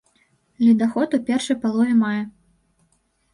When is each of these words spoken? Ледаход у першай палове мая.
Ледаход 0.63 1.13
у 1.17 1.19
першай 1.27 1.59
палове 1.67 1.93
мая. 2.01 2.23